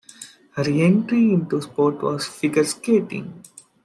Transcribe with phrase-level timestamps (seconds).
[0.55, 3.43] Her entry into sport was figure skating.